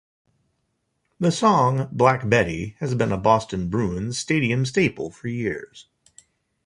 The 1.19 1.31
song 1.31 1.87
"Black 1.91 2.27
Betty" 2.27 2.75
has 2.79 2.95
been 2.95 3.11
a 3.11 3.19
Boston 3.19 3.69
Bruins 3.69 4.17
stadium 4.17 4.65
staple 4.65 5.11
for 5.11 5.27
years. 5.27 5.89